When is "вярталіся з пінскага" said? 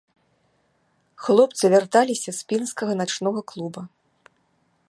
1.73-2.93